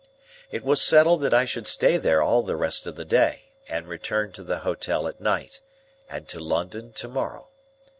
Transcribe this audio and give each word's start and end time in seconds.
It 0.49 0.63
was 0.63 0.81
settled 0.81 1.21
that 1.21 1.31
I 1.31 1.45
should 1.45 1.67
stay 1.67 1.97
there 1.97 2.23
all 2.23 2.41
the 2.41 2.55
rest 2.55 2.87
of 2.87 2.95
the 2.95 3.05
day, 3.05 3.51
and 3.69 3.87
return 3.87 4.31
to 4.31 4.41
the 4.43 4.61
hotel 4.65 5.07
at 5.07 5.21
night, 5.21 5.61
and 6.09 6.27
to 6.29 6.39
London 6.39 6.91
to 6.93 7.07
morrow. 7.07 7.49